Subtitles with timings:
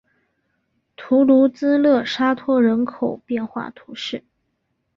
[0.97, 4.23] 图卢兹勒沙托人口变化图示